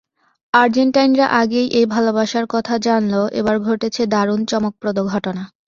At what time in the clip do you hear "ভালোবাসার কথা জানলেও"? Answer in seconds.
1.85-3.25